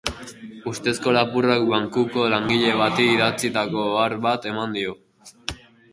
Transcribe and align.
Ustezko 0.71 1.13
lapurrak 1.17 1.67
bankuko 1.73 2.25
langile 2.35 2.73
bati 2.81 3.07
idatzitako 3.19 3.85
ohar 3.93 4.17
bat 4.25 4.49
eman 4.53 4.75
dio. 4.79 5.01